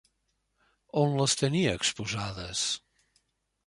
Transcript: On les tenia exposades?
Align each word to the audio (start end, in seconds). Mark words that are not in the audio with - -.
On 1.03 1.13
les 1.21 1.37
tenia 1.43 1.77
exposades? 1.83 2.67